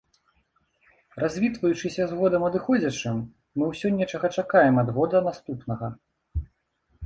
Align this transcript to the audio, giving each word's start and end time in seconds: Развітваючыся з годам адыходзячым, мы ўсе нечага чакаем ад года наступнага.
Развітваючыся 1.23 2.07
з 2.13 2.17
годам 2.23 2.41
адыходзячым, 2.49 3.21
мы 3.59 3.63
ўсе 3.75 3.87
нечага 4.01 4.27
чакаем 4.41 4.75
ад 4.87 4.93
года 4.99 5.17
наступнага. 5.33 5.87